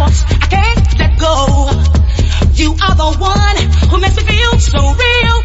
thoughts 0.00 0.24
I 0.30 0.46
can't 0.54 0.98
let 0.98 1.18
go. 1.18 1.34
You 2.54 2.70
are 2.72 2.94
the 2.94 3.10
one 3.18 3.56
who 3.90 4.00
makes 4.00 4.16
me 4.16 4.22
feel 4.22 4.58
so 4.58 4.80
real. 4.94 5.39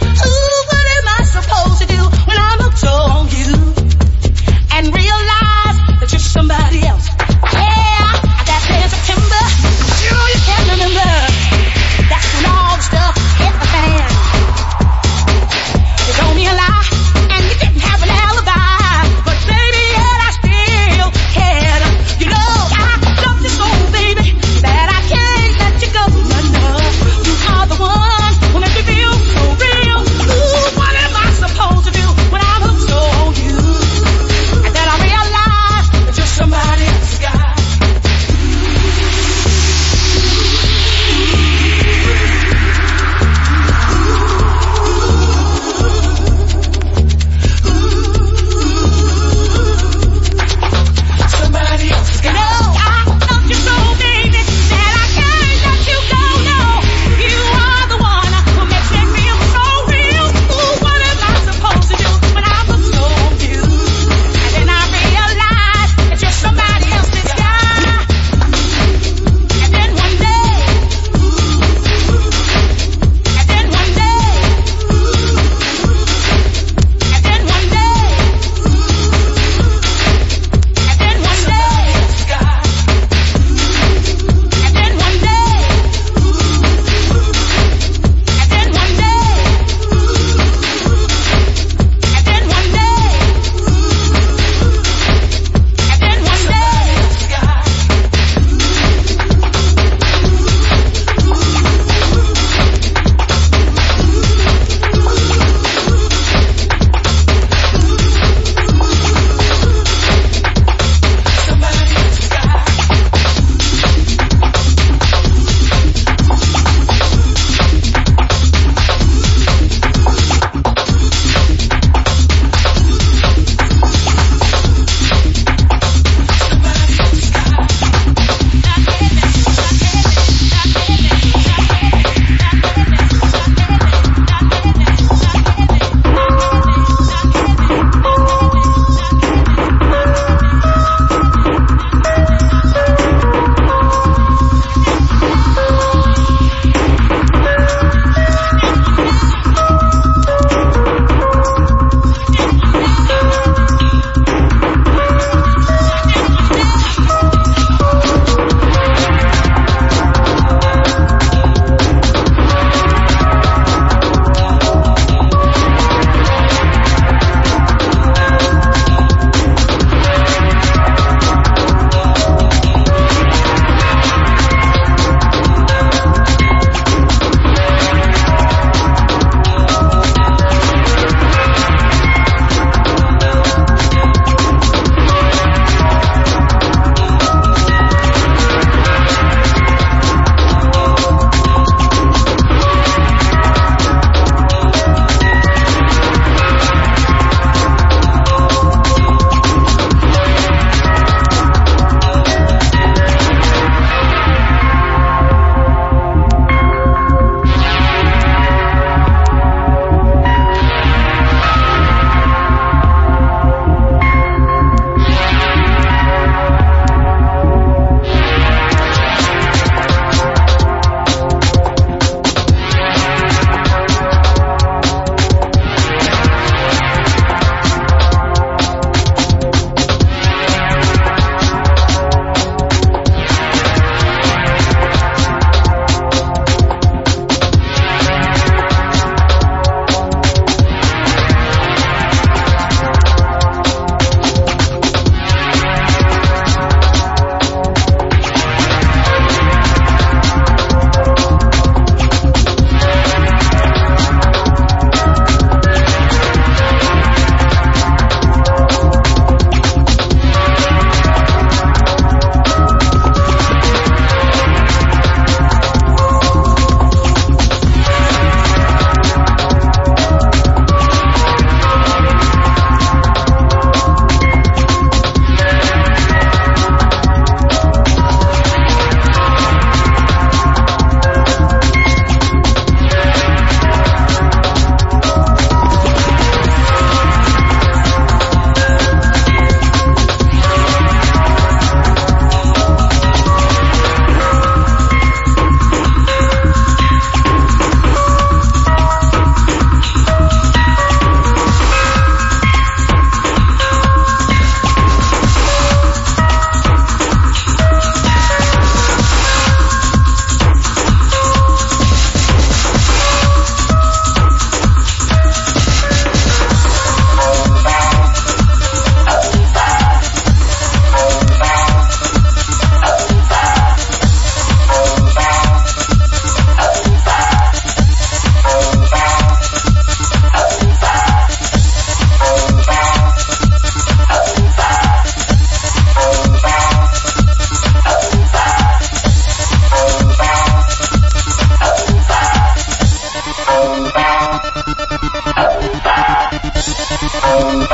Oh, 347.28 347.66